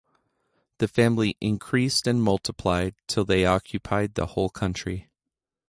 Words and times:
The 0.79 0.87
family 0.87 1.37
increased 1.39 2.07
and 2.07 2.23
multiplied 2.23 2.95
till 3.05 3.23
they 3.23 3.45
occupied 3.45 4.15
the 4.15 4.25
whole 4.25 4.49
country. 4.49 5.11